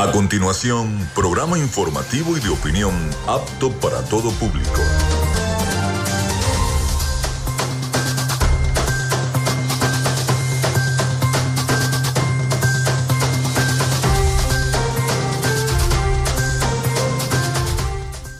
[0.00, 2.94] A continuación, programa informativo y de opinión
[3.28, 4.80] apto para todo público.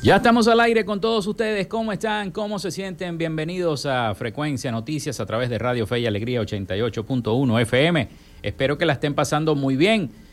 [0.03, 1.67] Ya estamos al aire con todos ustedes.
[1.67, 2.31] ¿Cómo están?
[2.31, 3.19] ¿Cómo se sienten?
[3.19, 8.09] Bienvenidos a Frecuencia Noticias a través de Radio Fe y Alegría 88.1 FM.
[8.43, 10.30] Espero que la estén pasando muy bien.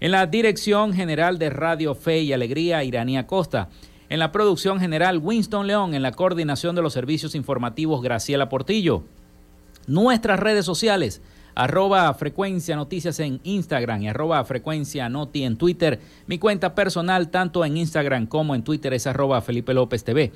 [0.00, 3.68] En la dirección general de Radio Fe y Alegría, Iranía Costa.
[4.08, 5.92] En la producción general, Winston León.
[5.92, 9.04] En la coordinación de los servicios informativos, Graciela Portillo.
[9.86, 11.20] Nuestras redes sociales,
[11.58, 15.98] arroba frecuencia noticias en Instagram y arroba frecuencia noti en Twitter.
[16.28, 20.30] Mi cuenta personal, tanto en Instagram como en Twitter, es arroba Felipe López TV.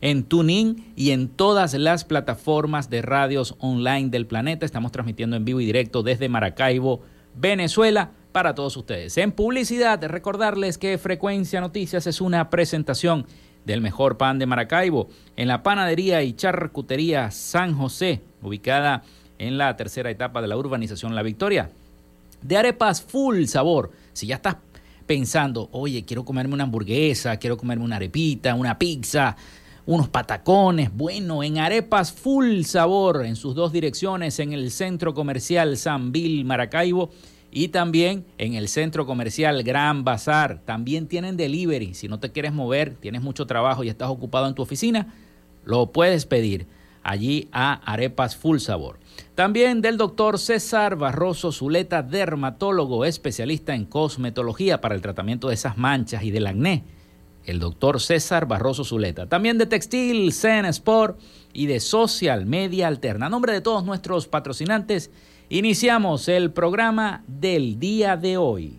[0.00, 4.64] en TuneIn y en todas las plataformas de radios online del planeta.
[4.64, 7.02] Estamos transmitiendo en vivo y directo desde Maracaibo,
[7.34, 9.16] Venezuela, para todos ustedes.
[9.18, 13.26] En publicidad, recordarles que Frecuencia Noticias es una presentación
[13.64, 19.02] del mejor pan de Maracaibo en la panadería y charcutería San José, ubicada
[19.38, 21.70] en la tercera etapa de la urbanización La Victoria.
[22.42, 23.90] De arepas full sabor.
[24.12, 24.56] Si ya estás
[25.06, 29.36] pensando, oye, quiero comerme una hamburguesa, quiero comerme una arepita, una pizza,
[29.86, 35.76] unos patacones, bueno, en arepas full sabor en sus dos direcciones, en el centro comercial
[35.76, 37.10] San Bill Maracaibo
[37.50, 40.60] y también en el centro comercial Gran Bazar.
[40.64, 41.94] También tienen delivery.
[41.94, 45.12] Si no te quieres mover, tienes mucho trabajo y estás ocupado en tu oficina,
[45.64, 46.66] lo puedes pedir
[47.02, 48.98] allí a Arepas Full Sabor.
[49.34, 55.76] También del doctor César Barroso Zuleta, dermatólogo especialista en cosmetología para el tratamiento de esas
[55.76, 56.84] manchas y del acné.
[57.44, 59.26] El doctor César Barroso Zuleta.
[59.26, 61.18] También de Textil, Zen Sport
[61.52, 63.26] y de Social Media Alterna.
[63.26, 65.10] A nombre de todos nuestros patrocinantes,
[65.52, 68.78] Iniciamos el programa del día de hoy.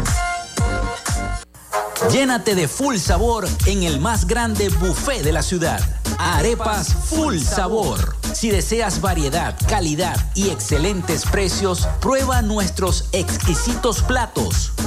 [2.09, 5.79] Llénate de full sabor en el más grande buffet de la ciudad.
[6.17, 8.15] Arepas Full Sabor.
[8.33, 14.71] Si deseas variedad, calidad y excelentes precios, prueba nuestros exquisitos platos.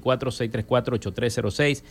[0.00, 1.82] 0424-634-8306,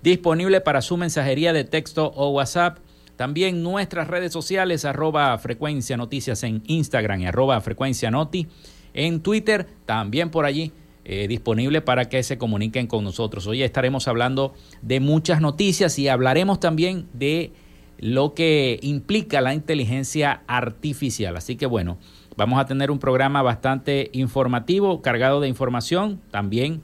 [0.00, 2.78] disponible para su mensajería de texto o WhatsApp.
[3.16, 8.46] También nuestras redes sociales, arroba frecuencia noticias en Instagram y arroba frecuencia noti
[8.92, 10.72] en Twitter, también por allí
[11.04, 13.46] eh, disponible para que se comuniquen con nosotros.
[13.46, 17.52] Hoy estaremos hablando de muchas noticias y hablaremos también de
[17.98, 21.36] lo que implica la inteligencia artificial.
[21.36, 21.98] Así que bueno,
[22.36, 26.20] vamos a tener un programa bastante informativo, cargado de información.
[26.30, 26.82] También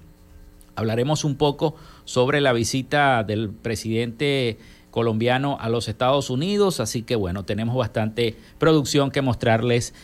[0.77, 1.75] hablaremos un poco
[2.05, 4.59] sobre la visita del presidente
[4.91, 6.81] colombiano a los Estados Unidos.
[6.81, 9.95] Así que bueno, tenemos bastante producción que mostrarles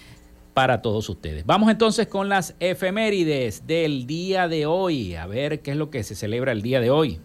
[0.56, 1.44] para todos ustedes.
[1.44, 5.14] Vamos entonces con las efemérides del día de hoy.
[5.14, 7.20] A ver qué es lo que se celebra el día de hoy.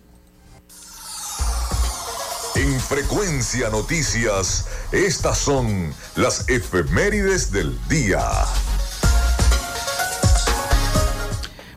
[2.57, 8.19] En Frecuencia Noticias, estas son las efemérides del día.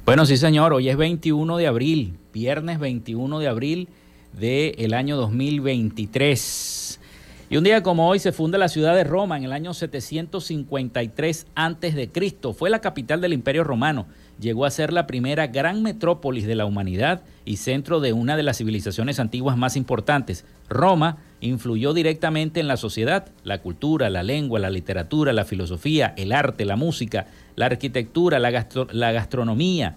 [0.05, 3.89] Bueno, sí señor, hoy es 21 de abril, viernes 21 de abril
[4.33, 6.74] del año 2023.
[7.55, 11.47] Y un día como hoy se funda la ciudad de Roma en el año 753
[11.55, 12.11] a.C.
[12.53, 14.07] Fue la capital del Imperio Romano.
[14.41, 18.43] Llegó a ser la primera gran metrópolis de la humanidad y centro de una de
[18.43, 20.45] las civilizaciones antiguas más importantes.
[20.69, 26.33] Roma influyó directamente en la sociedad, la cultura, la lengua, la literatura, la filosofía, el
[26.33, 29.95] arte, la música, la arquitectura, la, la gastronomía,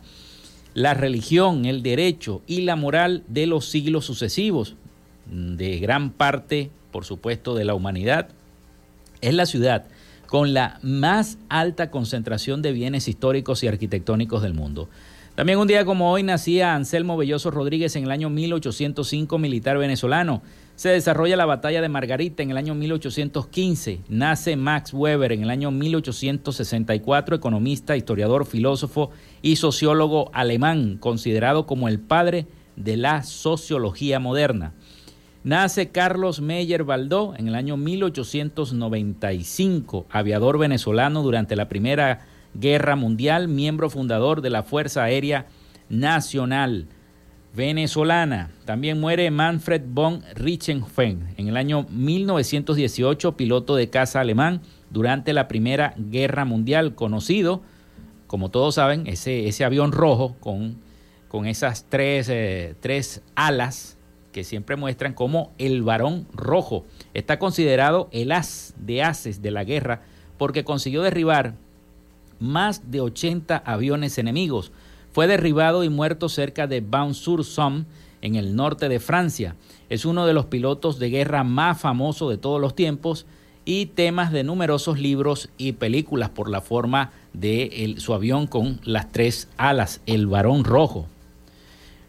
[0.76, 4.76] la religión, el derecho y la moral de los siglos sucesivos.
[5.26, 8.30] De gran parte por supuesto, de la humanidad,
[9.22, 9.86] es la ciudad
[10.26, 14.90] con la más alta concentración de bienes históricos y arquitectónicos del mundo.
[15.36, 20.42] También un día como hoy nacía Anselmo Belloso Rodríguez en el año 1805, militar venezolano.
[20.76, 24.00] Se desarrolla la batalla de Margarita en el año 1815.
[24.10, 29.12] Nace Max Weber en el año 1864, economista, historiador, filósofo
[29.44, 34.74] y sociólogo alemán, considerado como el padre de la sociología moderna.
[35.48, 43.48] Nace Carlos Meyer Baldó en el año 1895, aviador venezolano durante la Primera Guerra Mundial,
[43.48, 45.46] miembro fundador de la Fuerza Aérea
[45.88, 46.88] Nacional.
[47.56, 48.52] venezolana.
[48.66, 55.48] También muere Manfred von Richthofen en el año 1918, piloto de caza alemán durante la
[55.48, 57.62] Primera Guerra Mundial, conocido,
[58.28, 60.76] como todos saben, ese, ese avión rojo con,
[61.30, 63.97] con esas tres, eh, tres alas
[64.38, 66.86] que siempre muestran como el varón rojo.
[67.16, 70.04] Está considerado el as de ases de la guerra
[70.38, 71.56] porque consiguió derribar
[72.40, 74.72] más de 80 aviones enemigos.
[75.12, 77.86] Fue derribado y muerto cerca de Ban-sur-Somme,
[78.22, 79.56] en el norte de Francia.
[79.90, 83.26] Es uno de los pilotos de guerra más famosos de todos los tiempos
[83.66, 89.12] y temas de numerosos libros y películas por la forma de su avión con las
[89.12, 91.08] tres alas, el varón rojo.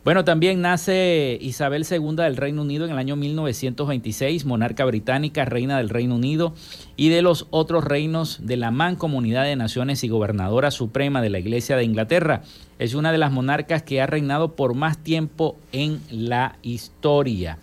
[0.05, 5.76] Bueno, también nace Isabel II del Reino Unido en el año 1926, monarca británica, reina
[5.76, 6.55] del Reino Unido
[6.97, 11.40] y de los otros reinos de la Mancomunidad de Naciones y gobernadora suprema de la
[11.40, 12.43] Iglesia de Inglaterra.
[12.78, 17.59] Es una de las monarcas que ha reinado por más tiempo en la historia.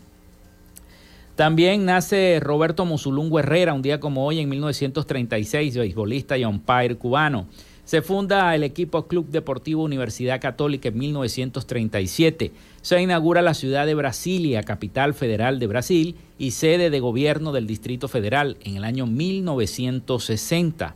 [1.35, 7.47] También nace Roberto Musulungo Herrera, un día como hoy en 1936, beisbolista y umpire cubano.
[7.85, 12.51] Se funda el equipo Club Deportivo Universidad Católica en 1937.
[12.81, 17.67] Se inaugura la ciudad de Brasilia, capital federal de Brasil y sede de gobierno del
[17.67, 20.95] Distrito Federal en el año 1960.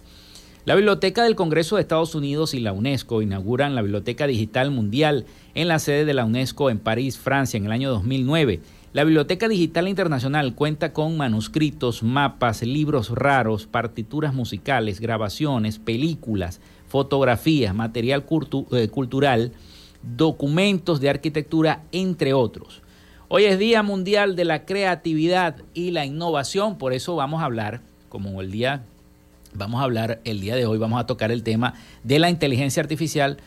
[0.65, 5.25] La Biblioteca del Congreso de Estados Unidos y la UNESCO inauguran la Biblioteca Digital Mundial
[5.53, 8.61] en la sede de la UNESCO en París, Francia, en el año 2009.
[8.91, 17.73] La Biblioteca Digital Internacional cuenta con manuscritos, mapas, libros raros, partituras musicales, grabaciones, películas, fotografías,
[17.73, 18.25] material
[18.71, 19.53] eh, cultural,
[20.01, 22.81] documentos de arquitectura, entre otros.
[23.27, 27.81] Hoy es Día Mundial de la Creatividad y la Innovación, por eso vamos a hablar,
[28.09, 28.83] como el día,
[29.53, 32.81] vamos a hablar el día de hoy, vamos a tocar el tema de la inteligencia
[32.81, 33.37] artificial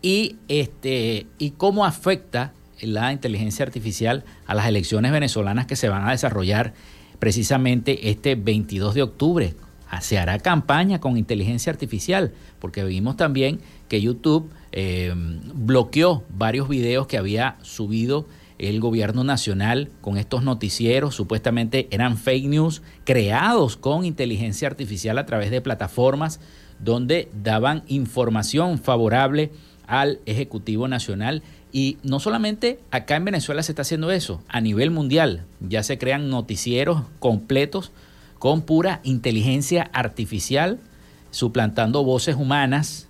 [0.00, 6.08] y, este, y cómo afecta la inteligencia artificial a las elecciones venezolanas que se van
[6.08, 6.72] a desarrollar
[7.18, 9.54] precisamente este 22 de octubre
[10.00, 15.12] se hará campaña con inteligencia artificial, porque vimos también que YouTube eh,
[15.54, 18.26] bloqueó varios videos que había subido
[18.58, 25.26] el gobierno nacional con estos noticieros, supuestamente eran fake news creados con inteligencia artificial a
[25.26, 26.40] través de plataformas
[26.78, 29.50] donde daban información favorable
[29.86, 31.42] al Ejecutivo Nacional.
[31.72, 35.98] Y no solamente acá en Venezuela se está haciendo eso, a nivel mundial ya se
[35.98, 37.92] crean noticieros completos
[38.46, 40.78] con pura inteligencia artificial,
[41.32, 43.08] suplantando voces humanas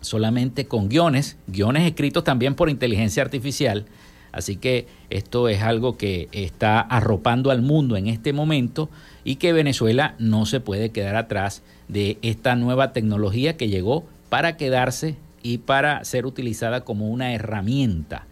[0.00, 3.86] solamente con guiones, guiones escritos también por inteligencia artificial.
[4.32, 8.90] Así que esto es algo que está arropando al mundo en este momento
[9.22, 14.56] y que Venezuela no se puede quedar atrás de esta nueva tecnología que llegó para
[14.56, 18.26] quedarse y para ser utilizada como una herramienta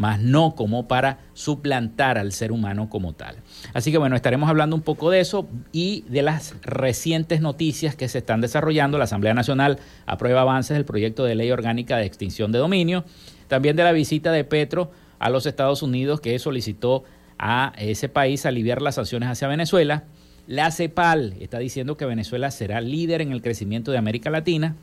[0.00, 3.36] más no como para suplantar al ser humano como tal.
[3.74, 8.08] Así que bueno, estaremos hablando un poco de eso y de las recientes noticias que
[8.08, 8.96] se están desarrollando.
[8.96, 13.04] La Asamblea Nacional aprueba avances del proyecto de ley orgánica de extinción de dominio,
[13.46, 17.04] también de la visita de Petro a los Estados Unidos que solicitó
[17.38, 20.04] a ese país aliviar las sanciones hacia Venezuela.
[20.46, 24.76] La CEPAL está diciendo que Venezuela será líder en el crecimiento de América Latina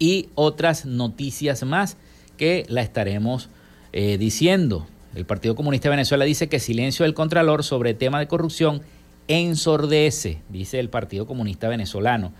[0.00, 1.96] y otras noticias más
[2.36, 3.50] que la estaremos
[3.92, 8.28] eh, diciendo, el Partido Comunista de Venezuela dice que silencio del Contralor sobre tema de
[8.28, 8.82] corrupción
[9.28, 12.32] ensordece, dice el Partido Comunista Venezolano.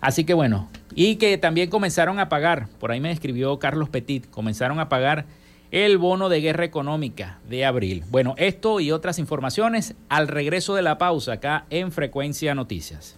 [0.00, 4.28] Así que bueno, y que también comenzaron a pagar, por ahí me escribió Carlos Petit,
[4.30, 5.26] comenzaron a pagar
[5.70, 8.04] el bono de guerra económica de abril.
[8.08, 13.17] Bueno, esto y otras informaciones al regreso de la pausa acá en Frecuencia Noticias.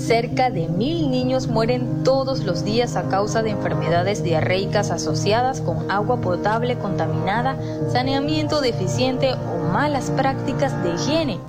[0.00, 5.90] cerca de mil niños mueren todos los días a causa de enfermedades diarreicas asociadas con
[5.90, 7.56] agua potable contaminada,
[7.92, 11.40] saneamiento deficiente o malas prácticas de higiene?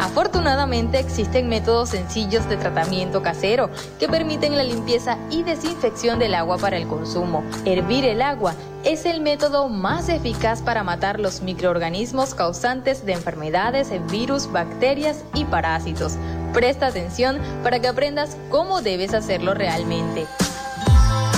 [0.00, 6.58] Afortunadamente existen métodos sencillos de tratamiento casero que permiten la limpieza y desinfección del agua
[6.58, 7.42] para el consumo.
[7.64, 8.54] Hervir el agua
[8.84, 15.44] es el método más eficaz para matar los microorganismos causantes de enfermedades, virus, bacterias y
[15.46, 16.18] parásitos.
[16.54, 20.26] Presta atención para que aprendas cómo debes hacerlo realmente.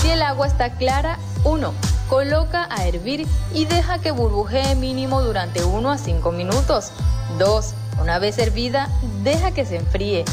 [0.01, 5.65] Si el agua está clara, 1 Coloca a hervir y deja que burbujee mínimo durante
[5.65, 6.93] 1 a 5 minutos.
[7.39, 7.75] 2.
[8.01, 8.89] Una vez hervida,
[9.25, 10.25] deja que se enfríe.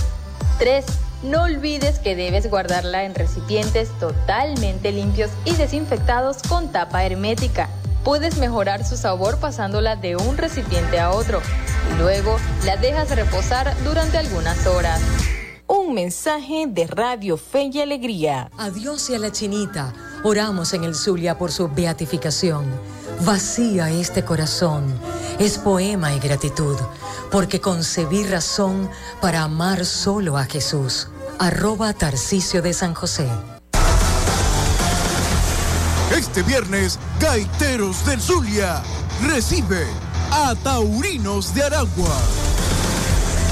[0.60, 0.86] 3.
[1.24, 7.70] No olvides que debes guardarla en recipientes totalmente limpios y desinfectados con tapa hermética.
[8.04, 11.42] Puedes mejorar su sabor pasándola de un recipiente a otro
[11.90, 15.02] y luego la dejas reposar durante algunas horas.
[15.68, 18.52] Un mensaje de Radio Fe y Alegría.
[18.58, 19.94] Adiós y a la chinita.
[20.24, 22.66] Oramos en el Zulia por su beatificación.
[23.22, 24.84] Vacía este corazón.
[25.40, 26.78] Es poema y gratitud,
[27.32, 28.90] porque concebí razón
[29.22, 31.08] para amar solo a Jesús.
[31.40, 33.28] Arroba Tarcicio de San José.
[36.36, 38.82] Este viernes, Gaiteros del Zulia
[39.22, 39.86] recibe
[40.32, 42.18] a Taurinos de Aragua.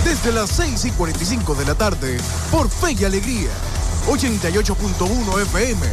[0.03, 2.17] Desde las 6 y 45 de la tarde,
[2.49, 3.51] por Fe y Alegría,
[4.07, 5.85] 88.1 FM,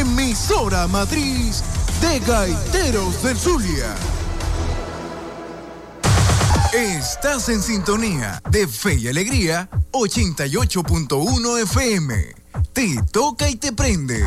[0.00, 1.62] emisora matriz
[2.00, 3.94] de Gaiteros del Zulia.
[6.72, 12.34] Estás en sintonía de Fe y Alegría 88.1 FM.
[12.72, 14.26] Te toca y te prende.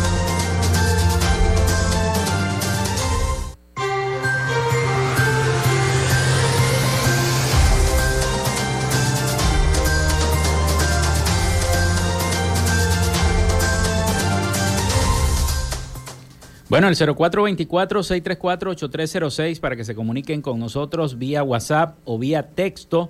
[16.71, 23.09] Bueno, el 0424-634-8306 para que se comuniquen con nosotros vía WhatsApp o vía texto.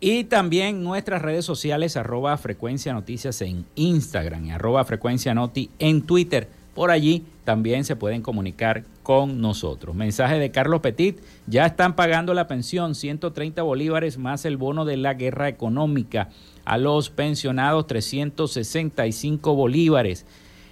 [0.00, 6.06] Y también nuestras redes sociales, arroba frecuencia noticias en Instagram y arroba frecuencia noti en
[6.06, 6.48] Twitter.
[6.74, 9.94] Por allí también se pueden comunicar con nosotros.
[9.94, 14.96] Mensaje de Carlos Petit, ya están pagando la pensión, 130 bolívares más el bono de
[14.96, 16.30] la guerra económica.
[16.64, 20.24] A los pensionados, 365 bolívares.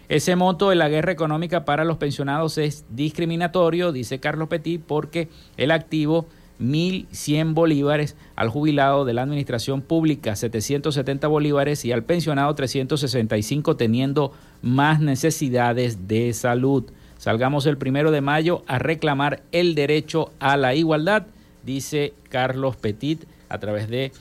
[0.09, 5.29] Ese monto de la guerra económica para los pensionados es discriminatorio, dice Carlos Petit, porque
[5.57, 6.27] el activo
[6.61, 14.33] 1.100 bolívares, al jubilado de la administración pública 770 bolívares y al pensionado 365 teniendo
[14.63, 16.85] más necesidades de salud.
[17.19, 21.27] Salgamos el primero de mayo a reclamar el derecho a la igualdad,
[21.65, 24.13] dice Carlos Petit a través de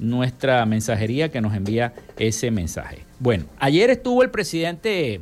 [0.00, 3.04] nuestra mensajería que nos envía ese mensaje.
[3.20, 5.20] Bueno, ayer estuvo el presidente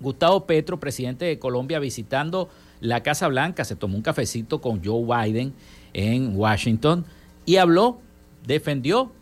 [0.00, 2.48] Gustavo Petro, presidente de Colombia, visitando
[2.80, 5.52] la Casa Blanca, se tomó un cafecito con Joe Biden
[5.92, 7.04] en Washington
[7.46, 7.98] y habló,
[8.46, 9.12] defendió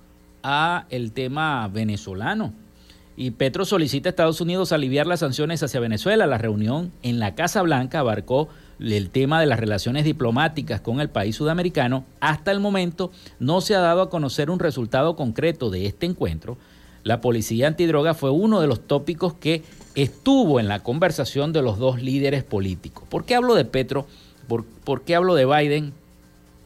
[0.42, 2.52] a el tema venezolano.
[3.16, 6.26] Y Petro solicita a Estados Unidos aliviar las sanciones hacia Venezuela.
[6.26, 8.48] La reunión en la Casa Blanca abarcó
[8.90, 13.74] el tema de las relaciones diplomáticas con el país sudamericano, hasta el momento no se
[13.74, 16.58] ha dado a conocer un resultado concreto de este encuentro.
[17.04, 19.62] La policía antidroga fue uno de los tópicos que
[19.94, 23.04] estuvo en la conversación de los dos líderes políticos.
[23.08, 24.06] ¿Por qué hablo de Petro?
[24.84, 25.92] ¿Por, qué hablo de Biden?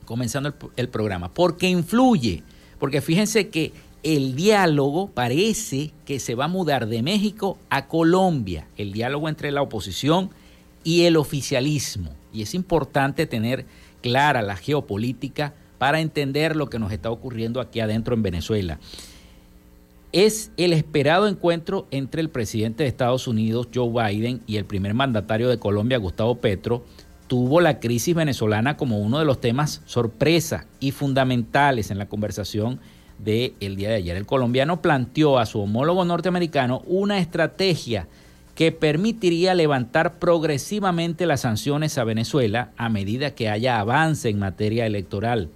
[0.04, 1.32] Comenzando el, el programa.
[1.32, 2.42] Porque influye.
[2.78, 8.66] Porque fíjense que el diálogo parece que se va a mudar de México a Colombia.
[8.76, 10.45] El diálogo entre la oposición y
[10.86, 12.10] el oficialismo.
[12.32, 13.66] Y es importante tener
[14.00, 18.78] clara la geopolítica para entender lo que nos está ocurriendo aquí adentro en Venezuela.
[20.12, 24.94] Es el esperado encuentro entre el presidente de Estados Unidos, Joe Biden, y el primer
[24.94, 26.84] mandatario de Colombia, Gustavo Petro,
[27.26, 32.78] tuvo la crisis venezolana como uno de los temas sorpresa y fundamentales en la conversación
[33.18, 34.16] del día de ayer.
[34.16, 38.06] El colombiano planteó a su homólogo norteamericano una estrategia
[38.56, 44.86] que permitiría levantar progresivamente las sanciones a Venezuela a medida que haya avance en materia
[44.86, 45.50] electoral.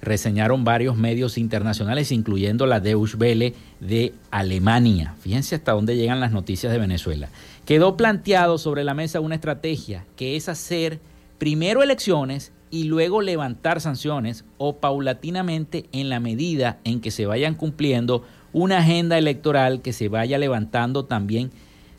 [0.00, 5.16] Reseñaron varios medios internacionales, incluyendo la Deutsche Welle de Alemania.
[5.20, 7.30] Fíjense hasta dónde llegan las noticias de Venezuela.
[7.66, 11.00] Quedó planteado sobre la mesa una estrategia que es hacer
[11.38, 17.54] primero elecciones y luego levantar sanciones o paulatinamente en la medida en que se vayan
[17.54, 21.50] cumpliendo una agenda electoral que se vaya levantando también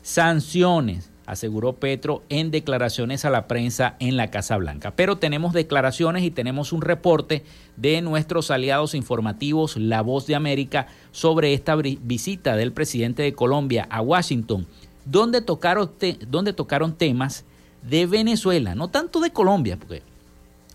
[0.06, 4.92] sanciones, aseguró Petro en declaraciones a la prensa en la Casa Blanca.
[4.94, 7.42] Pero tenemos declaraciones y tenemos un reporte
[7.76, 13.88] de nuestros aliados informativos, La Voz de América, sobre esta visita del presidente de Colombia
[13.90, 14.68] a Washington,
[15.04, 15.90] donde tocaron,
[16.28, 17.44] donde tocaron temas
[17.82, 20.04] de Venezuela, no tanto de Colombia, porque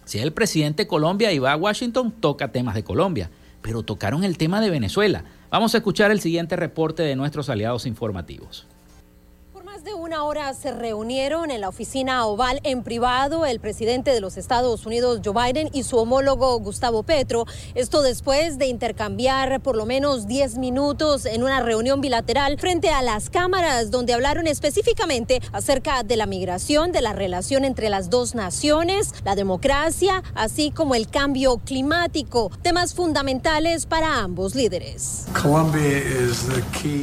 [0.03, 4.25] si el presidente de Colombia y va a Washington, toca temas de Colombia, pero tocaron
[4.25, 5.23] el tema de Venezuela.
[5.49, 8.67] Vamos a escuchar el siguiente reporte de nuestros aliados informativos
[9.81, 14.19] más de una hora se reunieron en la oficina oval en privado el presidente de
[14.19, 17.45] los Estados Unidos, Joe Biden, y su homólogo Gustavo Petro.
[17.73, 23.01] Esto después de intercambiar por lo menos 10 minutos en una reunión bilateral frente a
[23.01, 28.35] las cámaras, donde hablaron específicamente acerca de la migración, de la relación entre las dos
[28.35, 35.25] naciones, la democracia, así como el cambio climático, temas fundamentales para ambos líderes.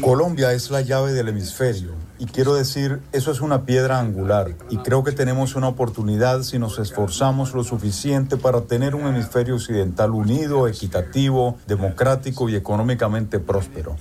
[0.00, 4.78] Colombia es la llave del hemisferio y quiero decir, eso es una piedra angular y
[4.78, 10.10] creo que tenemos una oportunidad si nos esforzamos lo suficiente para tener un hemisferio occidental
[10.10, 13.96] unido, equitativo, democrático y económicamente próspero.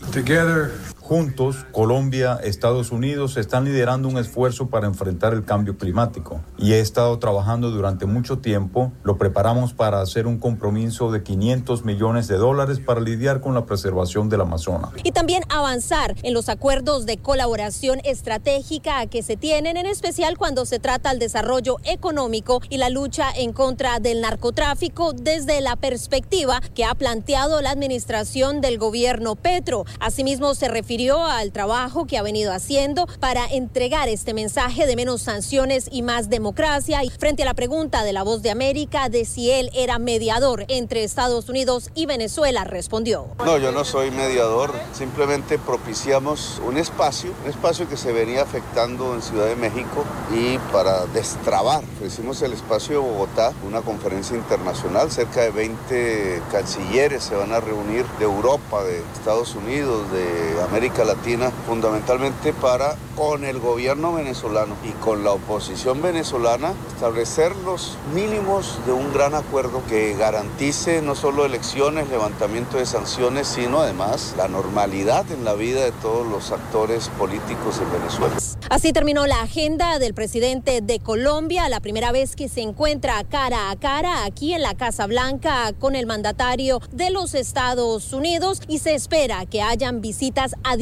[1.08, 6.82] Juntos, Colombia, Estados Unidos están liderando un esfuerzo para enfrentar el cambio climático y he
[6.82, 8.92] estado trabajando durante mucho tiempo.
[9.06, 13.66] Lo preparamos para hacer un compromiso de 500 millones de dólares para lidiar con la
[13.66, 14.90] preservación del Amazonas.
[15.02, 20.66] Y también avanzar en los acuerdos de colaboración estratégica que se tienen, en especial cuando
[20.66, 26.60] se trata del desarrollo económico y la lucha en contra del narcotráfico desde la perspectiva
[26.76, 29.86] que ha planteado la administración del gobierno Petro.
[30.02, 30.68] Asimismo, se
[30.98, 36.28] al trabajo que ha venido haciendo para entregar este mensaje de menos sanciones y más
[36.28, 37.04] democracia.
[37.04, 40.66] Y frente a la pregunta de la voz de América de si él era mediador
[40.70, 43.28] entre Estados Unidos y Venezuela, respondió.
[43.46, 49.14] No, yo no soy mediador, simplemente propiciamos un espacio, un espacio que se venía afectando
[49.14, 55.12] en Ciudad de México y para destrabar, ofrecimos el espacio de Bogotá, una conferencia internacional,
[55.12, 60.87] cerca de 20 cancilleres se van a reunir de Europa, de Estados Unidos, de América
[60.90, 68.80] Latina, fundamentalmente para, con el gobierno venezolano y con la oposición venezolana, establecer los mínimos
[68.86, 74.48] de un gran acuerdo que garantice no solo elecciones, levantamiento de sanciones, sino además la
[74.48, 78.36] normalidad en la vida de todos los actores políticos Venezuela.
[78.70, 83.72] Así terminó la agenda del presidente de Colombia, la primera vez que se encuentra cara
[83.72, 88.80] a cara aquí en la Casa Blanca con el mandatario de los Estados Unidos y
[88.80, 90.77] se espera que hayan visitas adicionales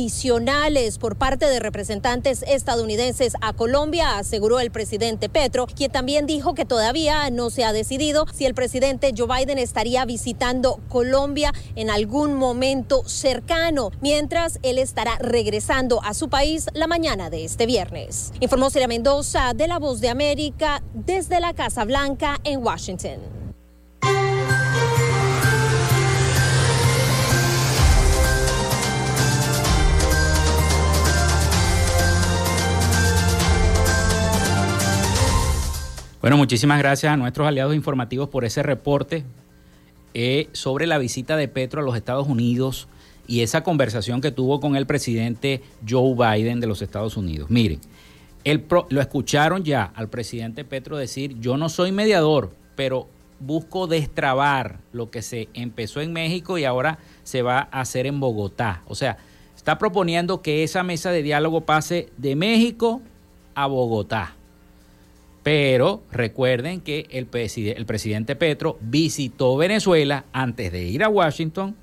[0.99, 6.65] por parte de representantes estadounidenses a Colombia, aseguró el presidente Petro, quien también dijo que
[6.65, 12.34] todavía no se ha decidido si el presidente Joe Biden estaría visitando Colombia en algún
[12.34, 18.34] momento cercano, mientras él estará regresando a su país la mañana de este viernes.
[18.41, 23.35] Informó Celia Mendoza de La Voz de América desde la Casa Blanca en Washington.
[36.25, 39.23] Bueno, muchísimas gracias a nuestros aliados informativos por ese reporte
[40.15, 42.88] eh, sobre la visita de Petro a los Estados Unidos
[43.27, 47.51] y esa conversación que tuvo con el presidente Joe Biden de los Estados Unidos.
[47.51, 47.79] Miren,
[48.89, 53.07] lo escucharon ya al presidente Petro decir, yo no soy mediador, pero
[53.39, 58.19] busco destrabar lo que se empezó en México y ahora se va a hacer en
[58.19, 58.81] Bogotá.
[58.88, 59.17] O sea,
[59.55, 63.03] está proponiendo que esa mesa de diálogo pase de México
[63.53, 64.35] a Bogotá.
[65.45, 71.77] Pero recuerden que el, presidente Petro visitó Venezuela antes de ir a Washington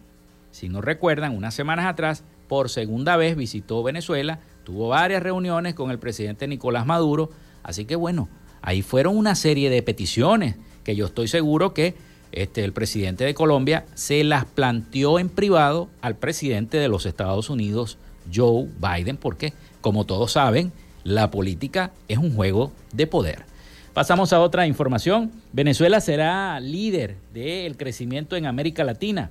[0.52, 5.90] si no recuerdan, unas semanas atrás, por segunda vez visitó Venezuela, tuvo varias reuniones con
[5.90, 7.30] el presidente Nicolás Maduro,
[7.62, 8.28] así que bueno,
[8.60, 11.94] ahí fueron una serie de peticiones que yo estoy seguro que
[12.32, 17.48] este, el presidente de Colombia se las planteó en privado al presidente de los Estados
[17.48, 17.96] Unidos,
[18.32, 20.70] Joe Biden, porque como todos saben,
[21.02, 23.51] la política es un juego de poder.
[23.94, 25.30] Pasamos a otra información.
[25.52, 29.30] Venezuela será líder del crecimiento en América Latina.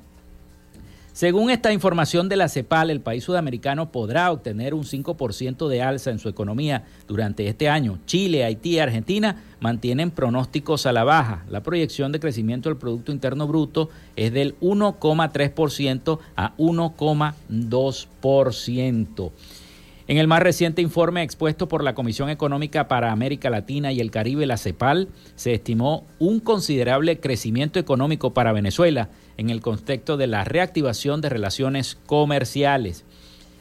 [1.14, 6.12] Según esta información de la CEPAL, el país sudamericano podrá obtener un 5% de alza
[6.12, 7.98] en su economía durante este año.
[8.06, 11.44] Chile, Haití y Argentina mantienen pronósticos a la baja.
[11.50, 19.32] La proyección de crecimiento del Producto Interno Bruto es del 1,3% a 1,2%.
[20.08, 24.12] En el más reciente informe expuesto por la Comisión Económica para América Latina y el
[24.12, 30.28] Caribe, la CEPAL, se estimó un considerable crecimiento económico para Venezuela en el contexto de
[30.28, 33.06] la reactivación de relaciones comerciales.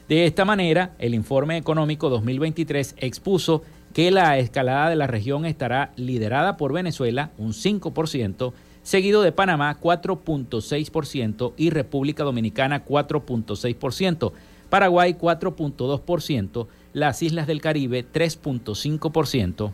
[0.09, 3.61] De esta manera, el informe económico 2023 expuso
[3.93, 9.77] que la escalada de la región estará liderada por Venezuela, un 5%, seguido de Panamá
[9.79, 14.31] 4.6% y República Dominicana 4.6%,
[14.71, 19.69] Paraguay 4.2%, las Islas del Caribe 3.5%,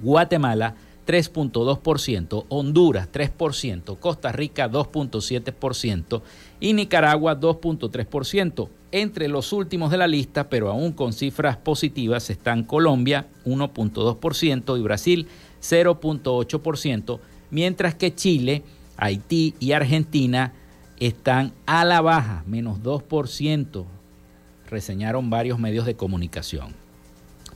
[0.00, 0.74] Guatemala
[1.06, 6.22] 3.2%, Honduras 3%, Costa Rica 2.7%
[6.58, 8.68] y Nicaragua 2.3%.
[8.90, 14.82] Entre los últimos de la lista, pero aún con cifras positivas, están Colombia 1.2% y
[14.82, 15.28] Brasil
[15.62, 17.20] 0.8%,
[17.52, 18.64] mientras que Chile,
[18.96, 20.52] Haití y Argentina
[20.98, 23.84] están a la baja, menos 2%,
[24.70, 26.74] reseñaron varios medios de comunicación.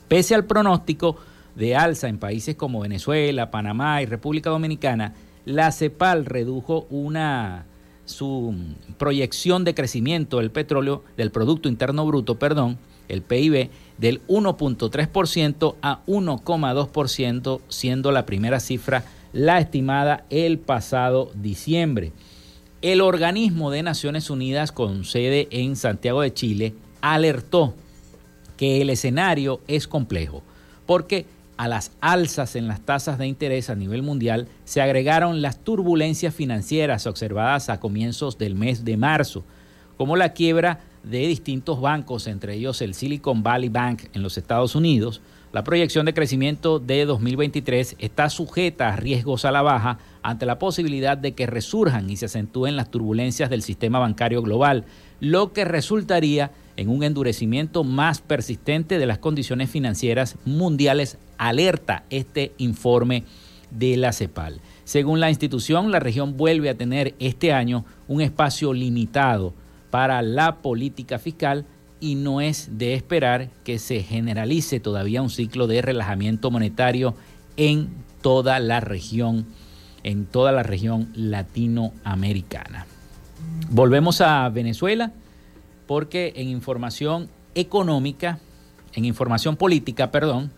[0.07, 1.17] Pese al pronóstico
[1.55, 5.13] de alza en países como Venezuela, Panamá y República Dominicana,
[5.45, 7.65] la CEPAL redujo una
[8.05, 8.53] su
[8.99, 16.01] proyección de crecimiento del petróleo, del Producto Interno Bruto, perdón, el PIB, del 1.3% a
[16.05, 22.13] 1,2%, siendo la primera cifra la estimada el pasado diciembre.
[22.81, 26.73] El organismo de Naciones Unidas con sede en Santiago de Chile
[27.13, 27.75] alertó
[28.57, 30.41] que el escenario es complejo,
[30.87, 35.59] porque a las alzas en las tasas de interés a nivel mundial se agregaron las
[35.59, 39.43] turbulencias financieras observadas a comienzos del mes de marzo,
[39.97, 44.75] como la quiebra de distintos bancos, entre ellos el Silicon Valley Bank en los Estados
[44.75, 45.21] Unidos.
[45.53, 50.57] La proyección de crecimiento de 2023 está sujeta a riesgos a la baja ante la
[50.57, 54.85] posibilidad de que resurjan y se acentúen las turbulencias del sistema bancario global,
[55.19, 62.53] lo que resultaría en un endurecimiento más persistente de las condiciones financieras mundiales, alerta este
[62.57, 63.23] informe
[63.71, 64.61] de la CEPAL.
[64.83, 69.53] Según la institución, la región vuelve a tener este año un espacio limitado
[69.89, 71.65] para la política fiscal
[71.99, 77.15] y no es de esperar que se generalice todavía un ciclo de relajamiento monetario
[77.57, 77.89] en
[78.21, 79.45] toda la región,
[80.03, 82.85] en toda la región latinoamericana.
[83.69, 85.11] Volvemos a Venezuela
[85.87, 88.39] porque en información económica,
[88.93, 90.51] en información política, perdón,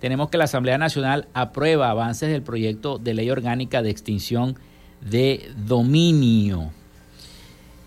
[0.00, 4.56] tenemos que la Asamblea Nacional aprueba avances del proyecto de ley orgánica de extinción
[5.00, 6.70] de dominio.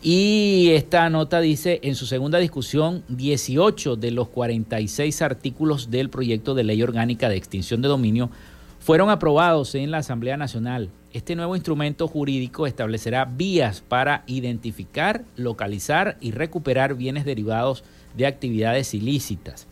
[0.03, 6.55] Y esta nota dice, en su segunda discusión, 18 de los 46 artículos del proyecto
[6.55, 8.31] de ley orgánica de extinción de dominio
[8.79, 10.89] fueron aprobados en la Asamblea Nacional.
[11.13, 17.83] Este nuevo instrumento jurídico establecerá vías para identificar, localizar y recuperar bienes derivados
[18.15, 19.67] de actividades ilícitas.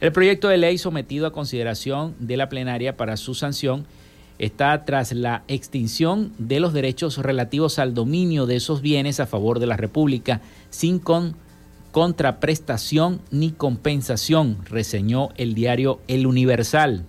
[0.00, 3.84] El proyecto de ley sometido a consideración de la plenaria para su sanción
[4.38, 9.58] está tras la extinción de los derechos relativos al dominio de esos bienes a favor
[9.58, 11.02] de la República sin
[11.90, 17.06] contraprestación ni compensación, reseñó el diario El Universal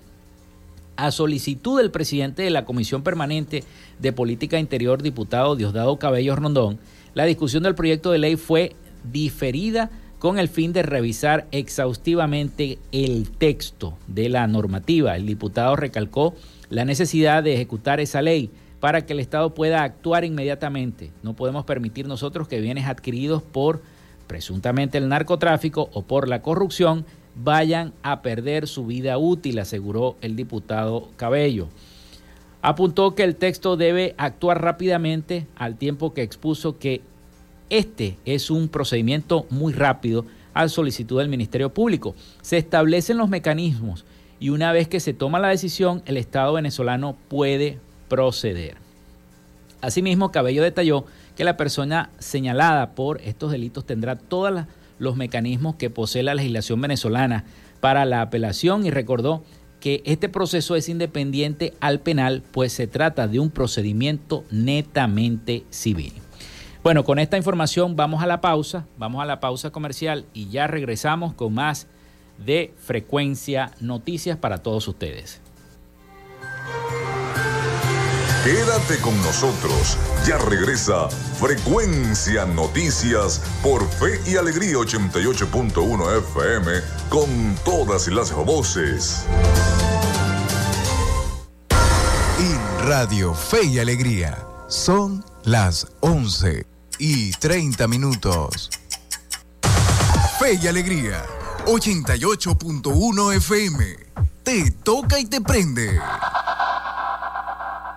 [0.96, 3.64] a solicitud del presidente de la Comisión Permanente
[4.00, 6.80] de Política Interior, diputado Diosdado Cabello Rondón,
[7.14, 13.32] la discusión del proyecto de ley fue diferida con el fin de revisar exhaustivamente el
[13.32, 15.16] texto de la normativa.
[15.16, 16.36] El diputado recalcó
[16.70, 21.12] la necesidad de ejecutar esa ley para que el Estado pueda actuar inmediatamente.
[21.24, 23.82] No podemos permitir nosotros que bienes adquiridos por
[24.28, 27.06] presuntamente el narcotráfico o por la corrupción
[27.44, 31.68] vayan a perder su vida útil, aseguró el diputado Cabello.
[32.62, 37.02] Apuntó que el texto debe actuar rápidamente al tiempo que expuso que
[37.70, 42.16] este es un procedimiento muy rápido al solicitud del Ministerio Público.
[42.42, 44.06] Se establecen los mecanismos
[44.40, 48.76] y una vez que se toma la decisión, el Estado venezolano puede proceder.
[49.82, 54.68] Asimismo, Cabello detalló que la persona señalada por estos delitos tendrá todas las
[55.02, 57.44] los mecanismos que posee la legislación venezolana
[57.80, 59.44] para la apelación y recordó
[59.80, 66.14] que este proceso es independiente al penal, pues se trata de un procedimiento netamente civil.
[66.84, 70.68] Bueno, con esta información vamos a la pausa, vamos a la pausa comercial y ya
[70.68, 71.88] regresamos con más
[72.46, 75.41] de Frecuencia Noticias para todos ustedes.
[78.44, 80.00] Quédate con nosotros.
[80.26, 81.08] Ya regresa
[81.40, 86.72] Frecuencia Noticias por Fe y Alegría 88.1 FM
[87.10, 89.26] con todas las voces.
[92.40, 94.36] En Radio Fe y Alegría
[94.68, 96.66] son las 11
[96.98, 98.72] y 30 minutos.
[100.40, 101.24] Fe y Alegría
[101.68, 103.86] 88.1 FM.
[104.42, 106.00] Te toca y te prende.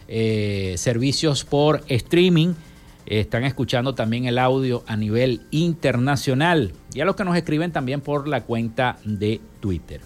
[0.07, 2.53] eh, servicios por streaming
[3.19, 7.99] están escuchando también el audio a nivel internacional y a los que nos escriben también
[7.99, 9.99] por la cuenta de Twitter.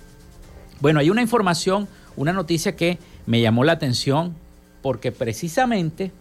[0.82, 4.34] Bueno, hay una información, una noticia que me llamó la atención
[4.82, 6.12] porque precisamente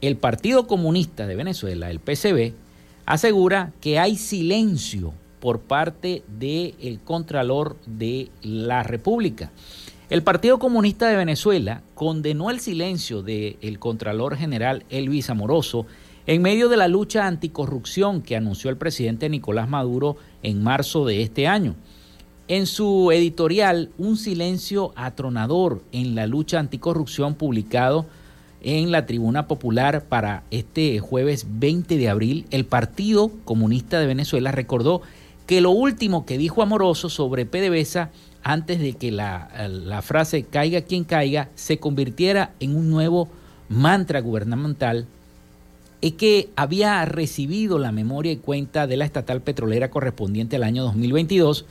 [0.00, 2.52] el Partido Comunista de Venezuela, el PCB,
[3.06, 9.50] asegura que hay silencio por parte del Contralor de la República.
[10.10, 15.86] El Partido Comunista de Venezuela condenó el silencio del Contralor General Elvis Amoroso
[16.26, 21.22] en medio de la lucha anticorrupción que anunció el presidente Nicolás Maduro en marzo de
[21.22, 21.74] este año.
[22.48, 28.06] En su editorial, Un silencio atronador en la lucha anticorrupción publicado
[28.62, 34.52] en la Tribuna Popular para este jueves 20 de abril, el Partido Comunista de Venezuela
[34.52, 35.02] recordó
[35.46, 38.10] que lo último que dijo Amoroso sobre PDVSA
[38.42, 43.28] antes de que la, la, frase caiga quien caiga se convirtiera en un nuevo
[43.68, 45.06] mantra gubernamental
[46.04, 50.82] es que había recibido la memoria y cuenta de la estatal petrolera correspondiente al año
[50.84, 51.64] 2022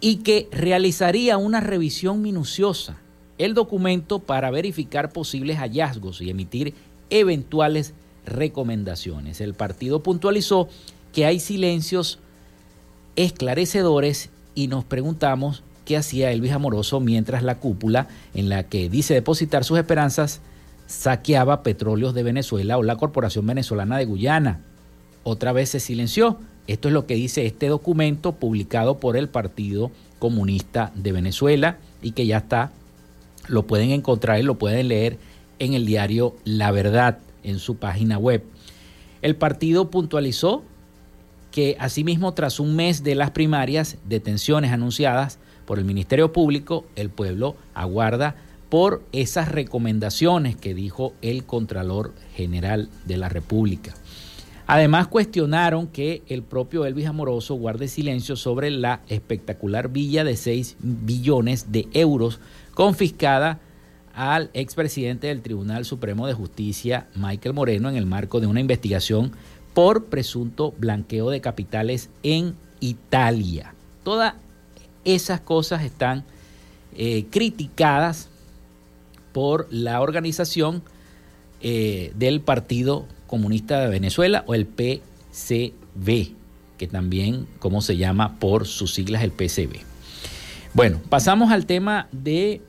[0.00, 2.98] y que realizaría una revisión minuciosa
[3.36, 6.74] el documento para verificar posibles hallazgos y emitir
[7.10, 7.94] eventuales
[8.24, 9.40] recomendaciones.
[9.40, 10.68] El partido puntualizó
[11.12, 12.20] que hay silencios
[13.16, 19.14] esclarecedores y nos preguntamos qué hacía Elvis Amoroso mientras la cúpula en la que dice
[19.14, 20.42] depositar sus esperanzas
[20.88, 24.62] saqueaba petróleos de Venezuela o la Corporación Venezolana de Guyana.
[25.22, 26.38] Otra vez se silenció.
[26.66, 32.12] Esto es lo que dice este documento publicado por el Partido Comunista de Venezuela y
[32.12, 32.72] que ya está,
[33.48, 35.18] lo pueden encontrar y lo pueden leer
[35.58, 38.42] en el diario La Verdad en su página web.
[39.20, 40.64] El partido puntualizó
[41.50, 47.10] que asimismo tras un mes de las primarias, detenciones anunciadas por el Ministerio Público, el
[47.10, 48.36] pueblo aguarda
[48.68, 53.94] por esas recomendaciones que dijo el Contralor General de la República.
[54.66, 60.76] Además cuestionaron que el propio Elvis Amoroso guarde silencio sobre la espectacular villa de 6
[60.80, 62.38] billones de euros
[62.74, 63.60] confiscada
[64.14, 69.32] al expresidente del Tribunal Supremo de Justicia, Michael Moreno, en el marco de una investigación
[69.72, 73.74] por presunto blanqueo de capitales en Italia.
[74.02, 74.34] Todas
[75.04, 76.24] esas cosas están
[76.94, 78.27] eh, criticadas
[79.32, 80.82] por la organización
[81.60, 86.32] eh, del Partido Comunista de Venezuela o el PCB,
[86.78, 89.80] que también, como se llama por sus siglas, el PCB.
[90.74, 92.60] Bueno, pasamos al tema de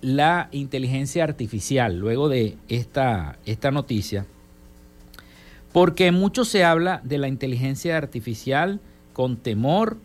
[0.00, 4.26] la inteligencia artificial, luego de esta, esta noticia,
[5.72, 8.80] porque mucho se habla de la inteligencia artificial
[9.12, 9.96] con temor,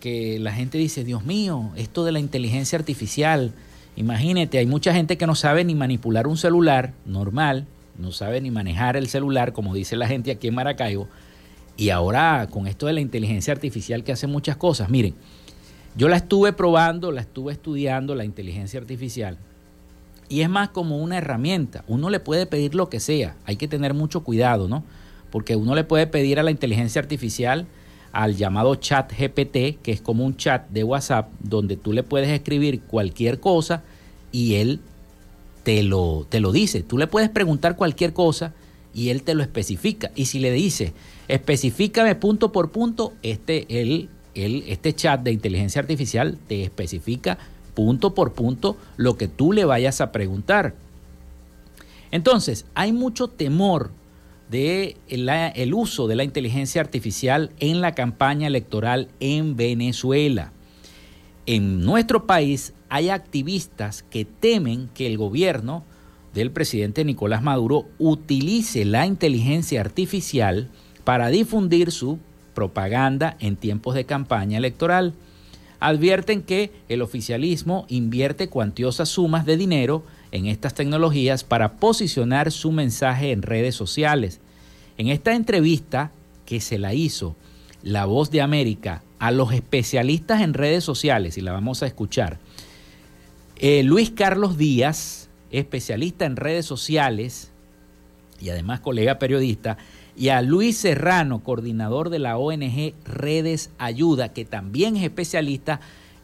[0.00, 3.52] que la gente dice, Dios mío, esto de la inteligencia artificial,
[3.98, 7.66] imagínate, hay mucha gente que no sabe ni manipular un celular normal,
[7.98, 11.08] no sabe ni manejar el celular, como dice la gente aquí en Maracaibo,
[11.76, 15.14] y ahora con esto de la inteligencia artificial que hace muchas cosas, miren,
[15.96, 19.36] yo la estuve probando, la estuve estudiando, la inteligencia artificial.
[20.28, 21.82] Y es más como una herramienta.
[21.88, 23.34] Uno le puede pedir lo que sea.
[23.46, 24.84] Hay que tener mucho cuidado, ¿no?
[25.30, 27.66] Porque uno le puede pedir a la inteligencia artificial,
[28.12, 32.28] al llamado chat GPT, que es como un chat de WhatsApp, donde tú le puedes
[32.30, 33.82] escribir cualquier cosa
[34.32, 34.80] y él
[35.62, 36.82] te lo, te lo dice.
[36.82, 38.54] Tú le puedes preguntar cualquier cosa
[38.94, 40.10] y él te lo especifica.
[40.14, 40.92] Y si le dice,
[41.28, 47.38] especifícame punto por punto, este, él este chat de inteligencia artificial te especifica
[47.74, 50.74] punto por punto lo que tú le vayas a preguntar.
[52.10, 53.90] Entonces, hay mucho temor
[54.50, 60.52] de el uso de la inteligencia artificial en la campaña electoral en Venezuela.
[61.46, 65.84] En nuestro país hay activistas que temen que el gobierno
[66.34, 70.68] del presidente Nicolás Maduro utilice la inteligencia artificial
[71.04, 72.18] para difundir su
[72.54, 75.14] propaganda en tiempos de campaña electoral.
[75.80, 82.72] Advierten que el oficialismo invierte cuantiosas sumas de dinero en estas tecnologías para posicionar su
[82.72, 84.40] mensaje en redes sociales.
[84.96, 86.10] En esta entrevista
[86.46, 87.36] que se la hizo
[87.82, 92.38] La Voz de América a los especialistas en redes sociales, y la vamos a escuchar,
[93.56, 97.50] eh, Luis Carlos Díaz, especialista en redes sociales
[98.40, 99.78] y además colega periodista,
[100.16, 105.80] y a Luis Serrano, coordinador de la ONG Redes Ayuda, que también es especialista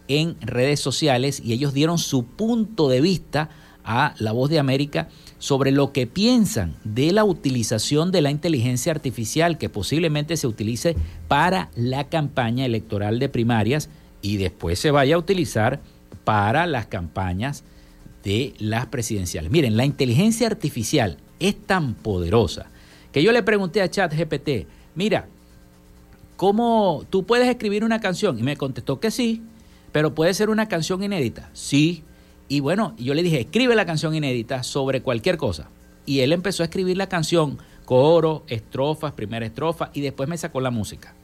[0.09, 3.51] en redes sociales y ellos dieron su punto de vista
[3.85, 5.09] a La Voz de América
[5.39, 10.97] sobre lo que piensan de la utilización de la inteligencia artificial que posiblemente se utilice
[11.29, 13.91] para la campaña electoral de primarias
[14.23, 15.81] y después se vaya a utilizar
[16.25, 17.65] para las campañas
[18.23, 19.51] de las presidenciales.
[19.51, 22.67] Miren, la inteligencia artificial es tan poderosa
[23.13, 25.29] que yo le pregunté a ChatGPT, mira,
[26.37, 28.39] ¿cómo tú puedes escribir una canción?
[28.39, 29.43] Y me contestó que sí,
[29.93, 31.51] pero puede ser una canción inédita.
[31.53, 32.03] Sí.
[32.49, 35.69] Y bueno, yo le dije, escribe la canción inédita sobre cualquier cosa.
[36.07, 40.61] Y él empezó a escribir la canción, coro, estrofas, primera estrofa, y después me sacó
[40.61, 41.15] la música.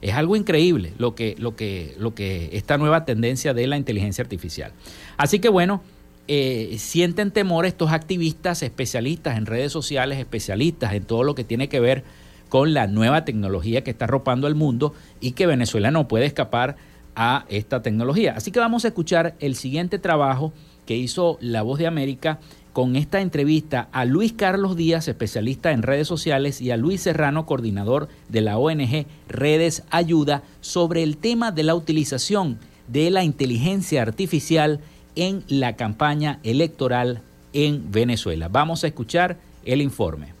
[0.00, 4.22] Es algo increíble lo que, lo que, lo que esta nueva tendencia de la inteligencia
[4.22, 4.72] artificial.
[5.16, 5.82] Así que bueno,
[6.28, 11.68] eh, sienten temor estos activistas especialistas en redes sociales, especialistas en todo lo que tiene
[11.68, 12.04] que ver
[12.48, 16.76] con la nueva tecnología que está arropando el mundo y que Venezuela no puede escapar
[17.20, 18.34] a esta tecnología.
[18.36, 20.52] Así que vamos a escuchar el siguiente trabajo
[20.86, 22.38] que hizo La Voz de América
[22.72, 27.44] con esta entrevista a Luis Carlos Díaz, especialista en redes sociales, y a Luis Serrano,
[27.44, 34.00] coordinador de la ONG Redes Ayuda, sobre el tema de la utilización de la inteligencia
[34.00, 34.80] artificial
[35.16, 38.46] en la campaña electoral en Venezuela.
[38.46, 40.37] Vamos a escuchar el informe.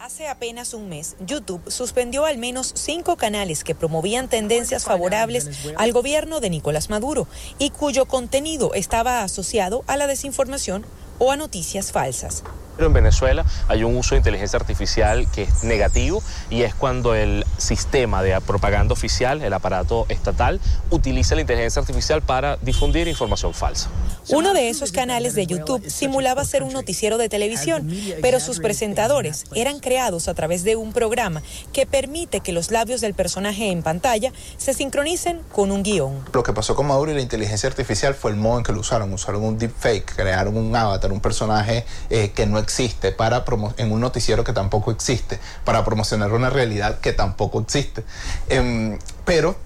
[0.00, 5.92] Hace apenas un mes, YouTube suspendió al menos cinco canales que promovían tendencias favorables al
[5.92, 7.28] gobierno de Nicolás Maduro
[7.58, 10.86] y cuyo contenido estaba asociado a la desinformación
[11.18, 12.44] o a noticias falsas.
[12.86, 17.44] En Venezuela hay un uso de inteligencia artificial que es negativo y es cuando el
[17.58, 20.60] sistema de propaganda oficial, el aparato estatal,
[20.90, 23.90] utiliza la inteligencia artificial para difundir información falsa.
[24.30, 27.90] Uno de esos canales de YouTube simulaba ser un noticiero de televisión,
[28.22, 33.00] pero sus presentadores eran creados a través de un programa que permite que los labios
[33.00, 36.24] del personaje en pantalla se sincronicen con un guion.
[36.32, 38.80] Lo que pasó con Maduro y la inteligencia artificial fue el modo en que lo
[38.80, 39.12] usaron.
[39.12, 42.69] Usaron un deepfake, crearon un avatar, un personaje eh, que no existe
[43.16, 43.44] para
[43.76, 48.04] en un noticiero que tampoco existe, para promocionar una realidad que tampoco existe.
[48.48, 49.56] Em, pero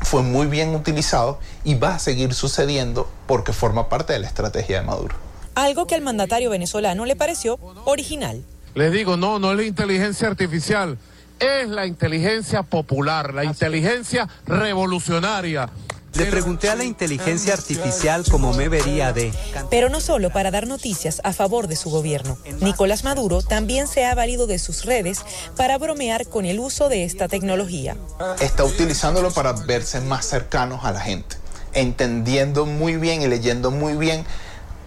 [0.00, 4.80] fue muy bien utilizado y va a seguir sucediendo porque forma parte de la estrategia
[4.80, 5.16] de Maduro.
[5.54, 8.42] Algo que al mandatario venezolano le pareció original.
[8.74, 10.98] Les digo, no, no es la inteligencia artificial,
[11.38, 15.70] es la inteligencia popular, la inteligencia revolucionaria.
[16.14, 19.32] Le pregunté a la inteligencia artificial cómo me vería de...
[19.68, 22.38] Pero no solo para dar noticias a favor de su gobierno.
[22.60, 25.22] Nicolás Maduro también se ha valido de sus redes
[25.56, 27.96] para bromear con el uso de esta tecnología.
[28.40, 31.36] Está utilizándolo para verse más cercanos a la gente,
[31.72, 34.24] entendiendo muy bien y leyendo muy bien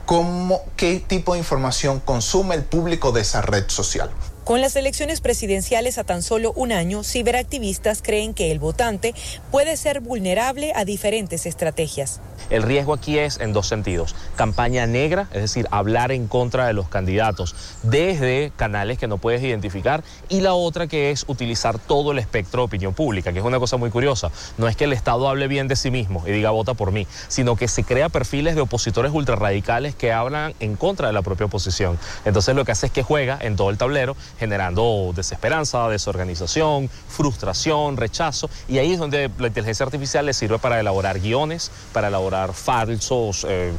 [0.06, 4.10] cómo, qué tipo de información consume el público de esa red social.
[4.48, 9.14] Con las elecciones presidenciales a tan solo un año, ciberactivistas creen que el votante
[9.52, 12.22] puede ser vulnerable a diferentes estrategias.
[12.50, 14.16] El riesgo aquí es en dos sentidos.
[14.38, 19.44] Campaña negra, es decir, hablar en contra de los candidatos desde canales que no puedes
[19.44, 20.02] identificar.
[20.30, 23.60] Y la otra que es utilizar todo el espectro de opinión pública, que es una
[23.60, 24.32] cosa muy curiosa.
[24.58, 27.06] No es que el Estado hable bien de sí mismo y diga vota por mí,
[27.28, 31.48] sino que se crea perfiles de opositores ultrarradicales que hablan en contra de la propia
[31.48, 32.00] oposición.
[32.24, 37.98] Entonces lo que hace es que juega en todo el tablero generando desesperanza, desorganización, frustración,
[37.98, 38.50] rechazo.
[38.68, 43.46] Y ahí es donde la inteligencia artificial le sirve para elaborar guiones, para elaborar falsos,
[43.50, 43.72] eh,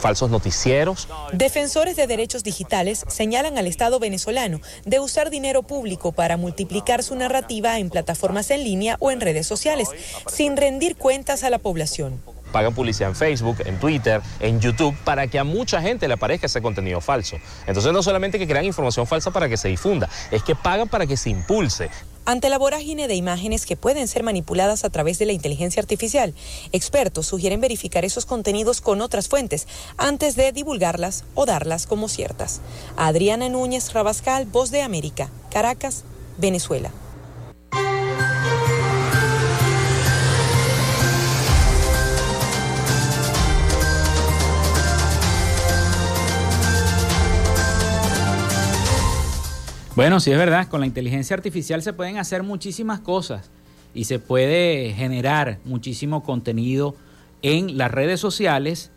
[0.00, 1.08] falsos noticieros.
[1.32, 7.14] Defensores de derechos digitales señalan al Estado venezolano de usar dinero público para multiplicar su
[7.14, 9.88] narrativa en plataformas en línea o en redes sociales,
[10.26, 12.20] sin rendir cuentas a la población
[12.52, 16.46] pagan publicidad en Facebook, en Twitter, en YouTube, para que a mucha gente le aparezca
[16.46, 17.38] ese contenido falso.
[17.66, 21.06] Entonces no solamente que crean información falsa para que se difunda, es que pagan para
[21.06, 21.90] que se impulse.
[22.24, 26.34] Ante la vorágine de imágenes que pueden ser manipuladas a través de la inteligencia artificial,
[26.70, 32.60] expertos sugieren verificar esos contenidos con otras fuentes antes de divulgarlas o darlas como ciertas.
[32.96, 36.04] Adriana Núñez Rabascal, Voz de América, Caracas,
[36.38, 36.92] Venezuela.
[49.94, 53.50] Bueno, sí es verdad, con la inteligencia artificial se pueden hacer muchísimas cosas
[53.92, 56.96] y se puede generar muchísimo contenido
[57.42, 58.90] en las redes sociales,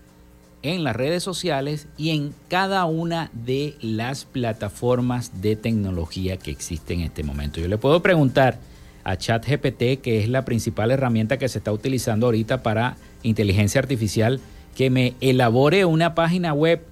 [0.61, 7.01] en las redes sociales y en cada una de las plataformas de tecnología que existen
[7.01, 7.59] en este momento.
[7.59, 8.59] Yo le puedo preguntar
[9.03, 14.39] a ChatGPT, que es la principal herramienta que se está utilizando ahorita para inteligencia artificial,
[14.77, 16.85] que me elabore una página web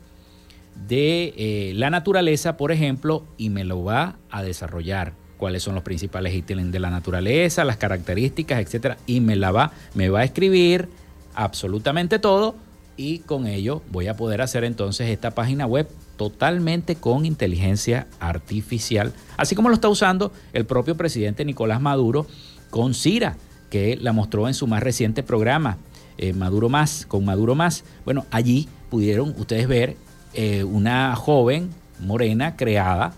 [0.76, 5.84] de eh, la naturaleza, por ejemplo, y me lo va a desarrollar cuáles son los
[5.84, 10.24] principales ítems de la naturaleza, las características, etcétera, y me la va, me va a
[10.24, 10.89] escribir
[11.36, 12.55] absolutamente todo
[12.95, 19.13] y con ello voy a poder hacer entonces esta página web totalmente con inteligencia artificial,
[19.36, 22.28] así como lo está usando el propio presidente Nicolás Maduro
[22.69, 23.36] con Cira,
[23.69, 25.78] que la mostró en su más reciente programa,
[26.17, 27.84] eh, Maduro Más, con Maduro Más.
[28.05, 29.97] Bueno, allí pudieron ustedes ver
[30.34, 31.69] eh, una joven
[31.99, 33.13] morena creada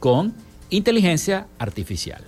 [0.00, 0.34] con
[0.70, 2.22] inteligencia artificial.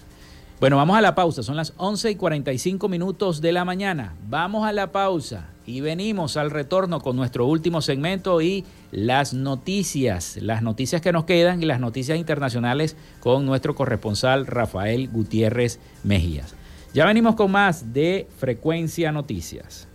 [0.61, 1.43] Bueno, vamos a la pausa.
[1.43, 4.14] Son las 11 y 45 minutos de la mañana.
[4.28, 10.39] Vamos a la pausa y venimos al retorno con nuestro último segmento y las noticias,
[10.41, 16.55] las noticias que nos quedan y las noticias internacionales con nuestro corresponsal Rafael Gutiérrez Mejías.
[16.95, 19.88] Ya venimos con más de Frecuencia Noticias.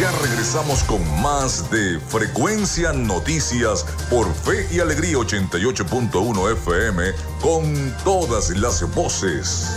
[0.00, 8.50] Ya regresamos con más de Frecuencia Noticias por Fe y Alegría 88.1 FM con todas
[8.50, 9.70] las voces.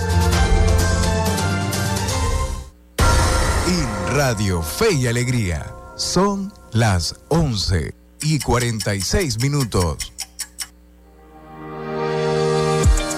[3.67, 10.13] En Radio Fe y Alegría son las 11 y 46 minutos.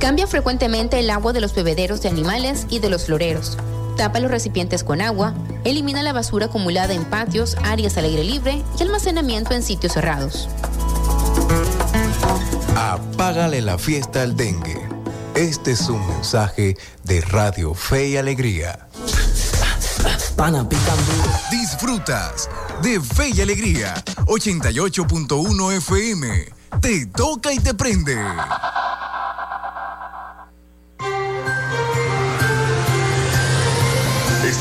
[0.00, 3.56] Cambia frecuentemente el agua de los bebederos de animales y de los floreros.
[3.96, 5.34] Tapa los recipientes con agua.
[5.64, 10.48] Elimina la basura acumulada en patios, áreas al aire libre y almacenamiento en sitios cerrados.
[12.76, 14.78] Apágale la fiesta al dengue.
[15.34, 18.88] Este es un mensaje de Radio Fe y Alegría.
[21.50, 22.50] Disfrutas
[22.82, 23.94] de Fe y Alegría
[24.26, 26.52] 88.1 FM.
[26.80, 28.16] Te toca y te prende.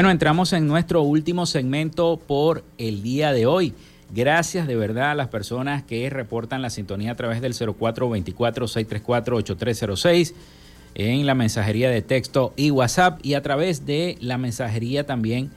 [0.00, 3.74] Bueno, entramos en nuestro último segmento por el día de hoy.
[4.14, 10.32] Gracias de verdad a las personas que reportan la sintonía a través del 0424-634-8306
[10.94, 15.50] en la mensajería de texto y WhatsApp y a través de la mensajería también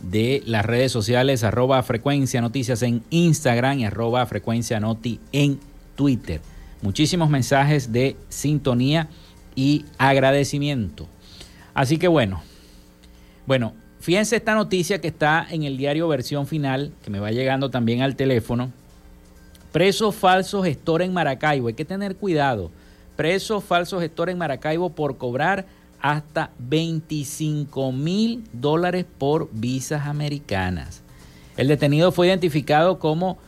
[0.00, 5.58] de las redes sociales arroba frecuencia noticias en Instagram y arroba frecuencia noti en
[5.94, 6.42] Twitter.
[6.82, 9.08] Muchísimos mensajes de sintonía
[9.54, 11.08] y agradecimiento.
[11.72, 12.42] Así que bueno,
[13.46, 13.72] bueno,
[14.06, 18.02] fíjense esta noticia que está en el diario versión final, que me va llegando también
[18.02, 18.70] al teléfono.
[19.72, 21.66] Preso falso gestor en Maracaibo.
[21.66, 22.70] Hay que tener cuidado.
[23.16, 25.66] Preso falso gestor en Maracaibo por cobrar
[26.00, 31.02] hasta 25 mil dólares por visas americanas.
[31.56, 33.38] El detenido fue identificado como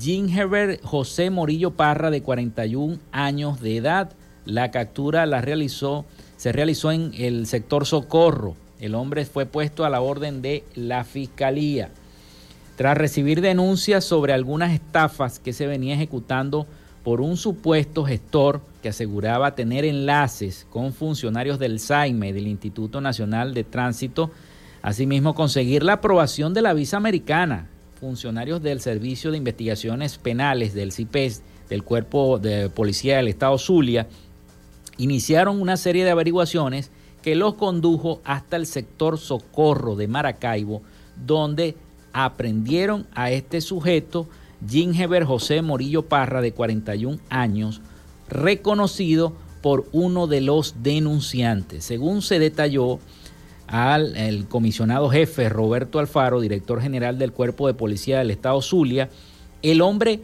[0.00, 4.12] Herbert José Morillo Parra, de 41 años de edad.
[4.46, 6.06] La captura la realizó,
[6.38, 11.04] se realizó en el sector Socorro el hombre fue puesto a la orden de la
[11.04, 11.90] fiscalía.
[12.76, 16.66] Tras recibir denuncias sobre algunas estafas que se venía ejecutando
[17.02, 23.54] por un supuesto gestor que aseguraba tener enlaces con funcionarios del SAIME, del Instituto Nacional
[23.54, 24.30] de Tránsito,
[24.82, 27.68] asimismo conseguir la aprobación de la visa americana,
[27.98, 34.06] funcionarios del Servicio de Investigaciones Penales del CIPES, del Cuerpo de Policía del Estado Zulia,
[34.98, 36.90] iniciaron una serie de averiguaciones
[37.26, 40.82] que los condujo hasta el sector Socorro de Maracaibo,
[41.26, 41.74] donde
[42.12, 44.28] aprendieron a este sujeto,
[44.64, 47.80] Gingeber José Morillo Parra, de 41 años,
[48.28, 51.84] reconocido por uno de los denunciantes.
[51.84, 53.00] Según se detalló
[53.66, 59.10] al el comisionado jefe Roberto Alfaro, director general del Cuerpo de Policía del Estado Zulia,
[59.62, 60.20] el hombre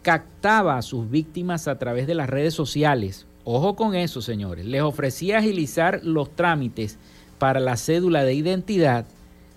[0.00, 4.66] captaba a sus víctimas a través de las redes sociales Ojo con eso, señores.
[4.66, 6.98] Les ofrecía agilizar los trámites
[7.38, 9.06] para la cédula de identidad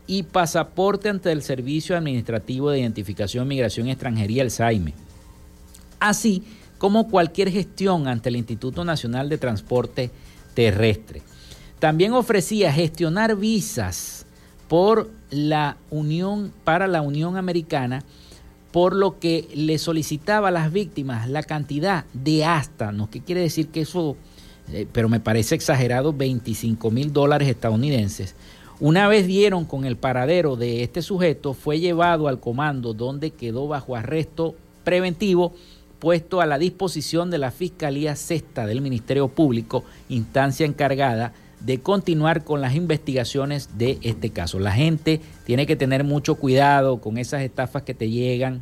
[0.05, 4.93] y pasaporte ante el Servicio Administrativo de Identificación, Migración y Extranjería, el SAIME,
[5.99, 6.43] así
[6.77, 10.11] como cualquier gestión ante el Instituto Nacional de Transporte
[10.53, 11.23] Terrestre.
[11.79, 14.27] También ofrecía gestionar visas
[14.67, 18.03] por la Unión para la Unión Americana
[18.71, 23.41] por lo que le solicitaba a las víctimas la cantidad de hasta, no que quiere
[23.41, 24.15] decir que eso,
[24.71, 28.35] eh, pero me parece exagerado, 25 mil dólares estadounidenses.
[28.79, 33.67] Una vez dieron con el paradero de este sujeto, fue llevado al comando donde quedó
[33.67, 35.53] bajo arresto preventivo,
[35.99, 41.48] puesto a la disposición de la Fiscalía Sexta del Ministerio Público, instancia encargada de
[41.81, 44.59] continuar con las investigaciones de este caso.
[44.59, 48.61] La gente tiene que tener mucho cuidado con esas estafas que te llegan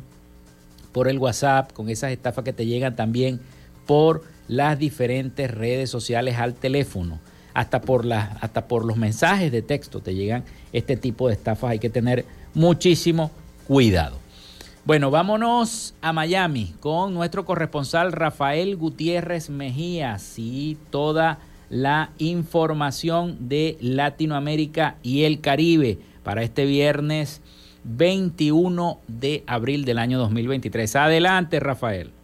[0.92, 3.40] por el WhatsApp, con esas estafas que te llegan también
[3.86, 7.20] por las diferentes redes sociales al teléfono,
[7.54, 11.70] hasta por, las, hasta por los mensajes de texto te llegan este tipo de estafas.
[11.70, 12.24] Hay que tener
[12.54, 13.30] muchísimo
[13.66, 14.18] cuidado.
[14.84, 21.40] Bueno, vámonos a Miami con nuestro corresponsal Rafael Gutiérrez Mejías y toda
[21.70, 27.42] la información de Latinoamérica y el Caribe para este viernes
[27.84, 30.96] 21 de abril del año 2023.
[30.96, 32.17] Adelante, Rafael.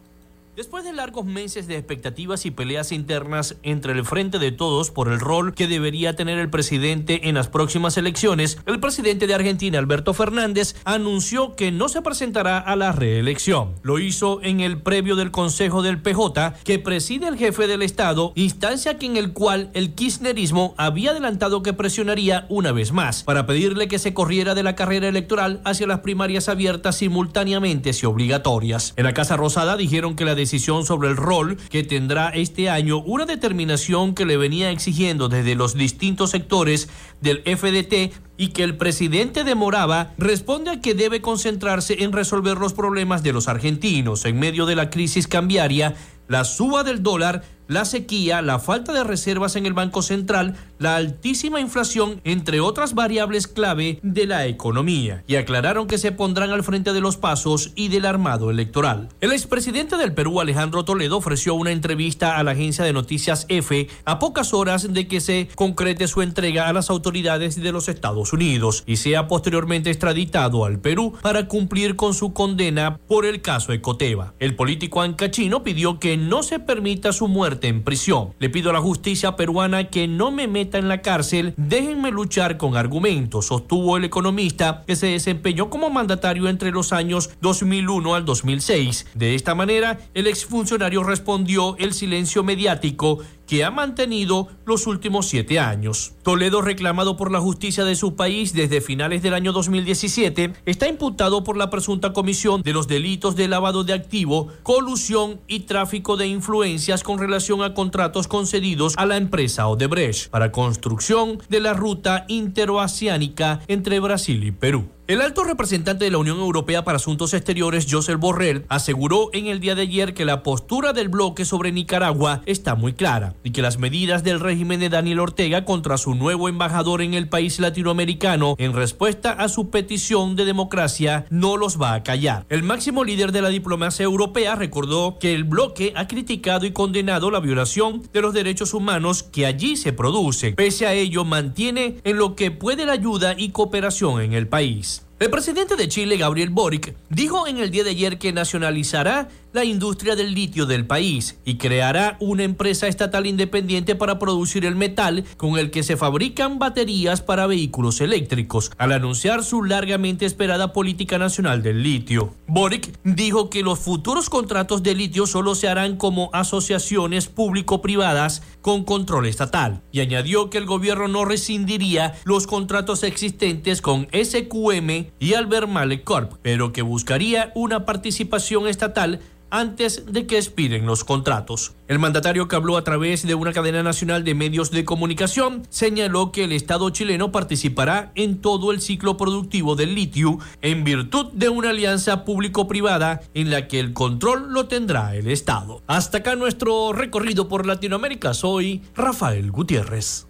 [0.55, 5.11] Después de largos meses de expectativas y peleas internas entre el Frente de Todos por
[5.11, 9.79] el rol que debería tener el presidente en las próximas elecciones, el presidente de Argentina,
[9.79, 13.73] Alberto Fernández, anunció que no se presentará a la reelección.
[13.81, 18.31] Lo hizo en el previo del Consejo del PJ que preside el jefe del Estado,
[18.35, 23.89] instancia en el cual el kirchnerismo había adelantado que presionaría una vez más para pedirle
[23.89, 28.93] que se corriera de la carrera electoral hacia las primarias abiertas simultáneamente y obligatorias.
[28.95, 33.25] En la Casa Rosada dijeron que la sobre el rol que tendrá este año, una
[33.25, 36.89] determinación que le venía exigiendo desde los distintos sectores
[37.21, 42.73] del FDT y que el presidente demoraba, responde a que debe concentrarse en resolver los
[42.73, 45.95] problemas de los argentinos en medio de la crisis cambiaria,
[46.27, 50.95] la suba del dólar, la sequía, la falta de reservas en el Banco Central, la
[50.95, 56.63] altísima inflación, entre otras variables clave de la economía, y aclararon que se pondrán al
[56.63, 59.09] frente de los pasos y del armado electoral.
[59.21, 63.87] El expresidente del Perú, Alejandro Toledo, ofreció una entrevista a la agencia de noticias EFE
[64.05, 68.33] a pocas horas de que se concrete su entrega a las autoridades de los Estados
[68.33, 73.73] Unidos y sea posteriormente extraditado al Perú para cumplir con su condena por el caso
[73.73, 74.33] Ecoteva.
[74.39, 78.33] El político ancachino pidió que no se permita su muerte en prisión.
[78.39, 82.57] Le pido a la justicia peruana que no me meta en la cárcel, déjenme luchar
[82.57, 88.25] con argumentos, sostuvo el economista que se desempeñó como mandatario entre los años 2001 al
[88.25, 89.07] 2006.
[89.13, 95.59] De esta manera, el exfuncionario respondió el silencio mediático que ha mantenido los últimos siete
[95.59, 96.13] años.
[96.23, 101.43] Toledo, reclamado por la justicia de su país desde finales del año 2017, está imputado
[101.43, 106.27] por la presunta comisión de los delitos de lavado de activo, colusión y tráfico de
[106.27, 112.25] influencias con relación a contratos concedidos a la empresa Odebrecht para construcción de la ruta
[112.27, 114.94] interoceánica entre Brasil y Perú.
[115.07, 119.59] El alto representante de la Unión Europea para Asuntos Exteriores, Josep Borrell, aseguró en el
[119.59, 123.61] día de ayer que la postura del bloque sobre Nicaragua está muy clara y que
[123.61, 128.55] las medidas del régimen de Daniel Ortega contra su nuevo embajador en el país latinoamericano
[128.57, 132.47] en respuesta a su petición de democracia no los va a callar.
[132.49, 137.29] El máximo líder de la diplomacia europea recordó que el bloque ha criticado y condenado
[137.29, 140.55] la violación de los derechos humanos que allí se producen.
[140.55, 144.94] Pese a ello, mantiene en lo que puede la ayuda y cooperación en el país.
[145.17, 149.63] El presidente de Chile, Gabriel Boric, dijo en el día de ayer que nacionalizará la
[149.63, 155.23] industria del litio del país y creará una empresa estatal independiente para producir el metal
[155.37, 161.17] con el que se fabrican baterías para vehículos eléctricos, al anunciar su largamente esperada política
[161.17, 162.33] nacional del litio.
[162.47, 168.83] Boric dijo que los futuros contratos de litio solo se harán como asociaciones público-privadas con
[168.83, 175.33] control estatal y añadió que el gobierno no rescindiría los contratos existentes con SQM y
[175.33, 179.21] Albemarle Corp, pero que buscaría una participación estatal
[179.59, 181.75] antes de que expiren los contratos.
[181.87, 186.31] El mandatario que habló a través de una cadena nacional de medios de comunicación señaló
[186.31, 191.49] que el Estado chileno participará en todo el ciclo productivo del litio en virtud de
[191.49, 195.81] una alianza público-privada en la que el control lo tendrá el Estado.
[195.87, 198.33] Hasta acá nuestro recorrido por Latinoamérica.
[198.33, 200.27] Soy Rafael Gutiérrez.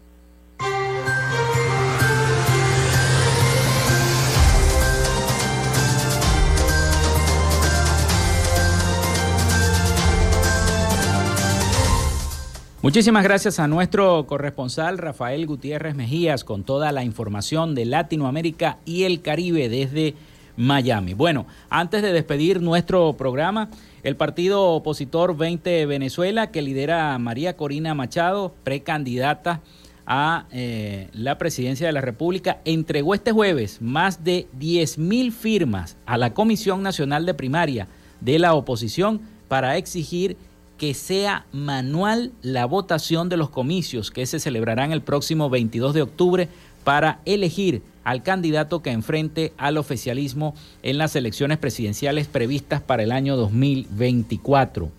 [12.86, 19.06] Muchísimas gracias a nuestro corresponsal Rafael Gutiérrez Mejías con toda la información de Latinoamérica y
[19.06, 20.14] el Caribe desde
[20.56, 21.16] Miami.
[21.16, 23.72] Bueno, antes de despedir nuestro programa,
[24.04, 29.62] el partido opositor 20 Venezuela, que lidera María Corina Machado, precandidata
[30.06, 35.98] a eh, la presidencia de la República, entregó este jueves más de 10 mil firmas
[36.06, 37.88] a la Comisión Nacional de Primaria
[38.22, 40.38] de la oposición para exigir
[40.78, 46.02] que sea manual la votación de los comicios que se celebrarán el próximo 22 de
[46.02, 46.50] octubre
[46.84, 50.54] para elegir al candidato que enfrente al oficialismo
[50.84, 54.92] en las elecciones presidenciales previstas para el año 2024.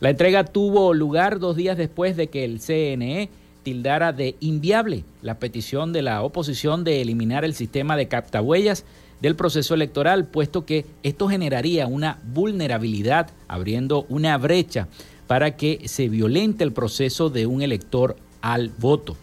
[0.00, 3.30] La entrega tuvo lugar dos días después de que el CNE
[3.62, 8.84] tildara de inviable la petición de la oposición de eliminar el sistema de captahuellas
[9.20, 14.88] del proceso electoral, puesto que esto generaría una vulnerabilidad, abriendo una brecha
[15.26, 19.16] para que se violente el proceso de un elector al voto.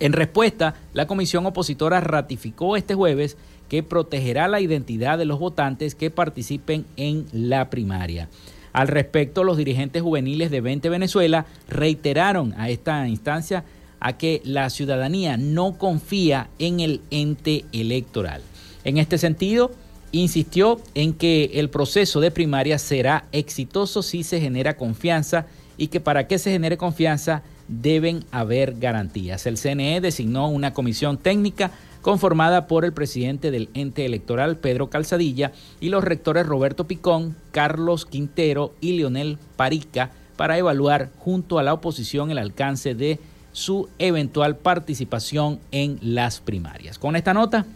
[0.00, 3.36] En respuesta, la comisión opositora ratificó este jueves
[3.68, 8.28] que protegerá la identidad de los votantes que participen en la primaria.
[8.72, 13.64] Al respecto, los dirigentes juveniles de 20 Venezuela reiteraron a esta instancia
[13.98, 18.42] a que la ciudadanía no confía en el ente electoral.
[18.88, 19.70] En este sentido,
[20.12, 25.44] insistió en que el proceso de primaria será exitoso si se genera confianza
[25.76, 29.44] y que para que se genere confianza deben haber garantías.
[29.44, 31.70] El CNE designó una comisión técnica
[32.00, 38.06] conformada por el presidente del ente electoral Pedro Calzadilla y los rectores Roberto Picón, Carlos
[38.06, 43.20] Quintero y Leonel Parica para evaluar junto a la oposición el alcance de
[43.52, 46.98] su eventual participación en las primarias.
[46.98, 47.66] Con esta nota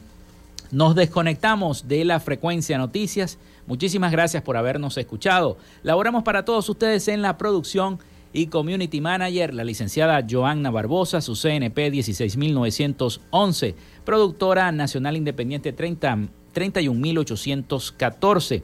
[0.72, 3.38] nos desconectamos de la frecuencia noticias.
[3.66, 5.56] Muchísimas gracias por habernos escuchado.
[5.84, 8.00] Laboramos para todos ustedes en la producción
[8.32, 18.62] y Community Manager, la licenciada Joanna Barbosa, su CNP 16911, productora nacional independiente 30, 31814.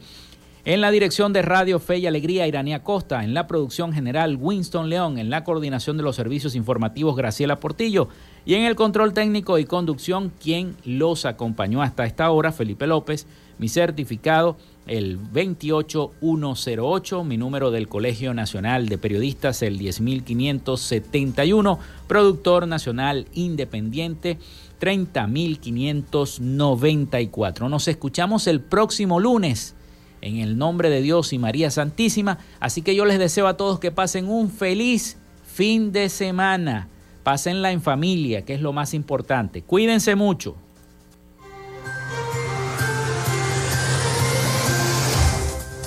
[0.64, 3.24] En la dirección de Radio Fe y Alegría, Iranía Costa.
[3.24, 5.18] En la producción general, Winston León.
[5.18, 8.08] En la coordinación de los servicios informativos, Graciela Portillo.
[8.48, 13.26] Y en el control técnico y conducción, quien los acompañó hasta esta hora, Felipe López.
[13.58, 17.24] Mi certificado, el 28108.
[17.24, 21.78] Mi número del Colegio Nacional de Periodistas, el 10571.
[22.06, 24.38] Productor nacional independiente.
[24.80, 27.68] 30.594.
[27.68, 29.74] Nos escuchamos el próximo lunes
[30.22, 32.38] en el nombre de Dios y María Santísima.
[32.60, 36.88] Así que yo les deseo a todos que pasen un feliz fin de semana.
[37.22, 39.62] Pásenla en familia, que es lo más importante.
[39.62, 40.56] Cuídense mucho.